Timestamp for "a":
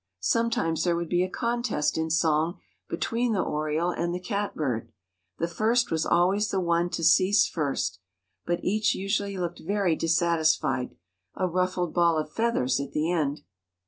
1.21-1.29, 11.35-11.47